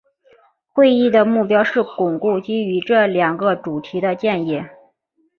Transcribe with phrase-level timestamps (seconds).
[0.67, 4.63] 会议的目标是巩固基于这两个主题的建议。